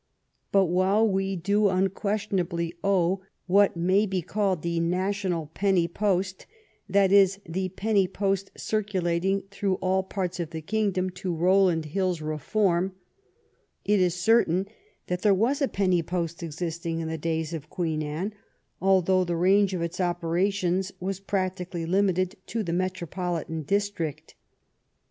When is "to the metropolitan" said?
22.47-23.61